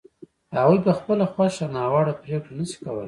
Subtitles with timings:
[0.57, 2.99] هغوی په خپله خوښه ناوړه پرېکړه نه شي کولای.